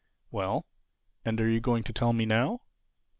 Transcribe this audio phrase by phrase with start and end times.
[0.31, 0.65] "Well,
[1.23, 2.61] and are you going to tell me now?"